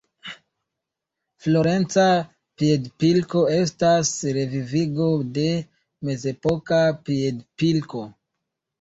[1.45, 2.05] Florenca
[2.63, 5.47] piedpilko estas revivigo de
[6.11, 8.07] mezepoka piedpilko.